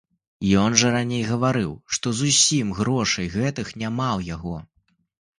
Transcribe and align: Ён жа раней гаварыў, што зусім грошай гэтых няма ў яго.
Ён 0.61 0.75
жа 0.83 0.87
раней 0.93 1.19
гаварыў, 1.31 1.73
што 1.97 2.13
зусім 2.21 2.71
грошай 2.79 3.27
гэтых 3.35 3.67
няма 3.83 4.07
ў 4.19 4.33
яго. 4.35 4.55